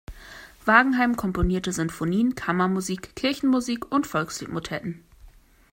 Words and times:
Wangenheim 0.65 1.15
komponierte 1.15 1.71
Sinfonien, 1.71 2.33
Kammermusik, 2.33 3.15
Kirchenmusik 3.15 3.91
und 3.91 4.07
Volkslied-Motetten. 4.07 5.03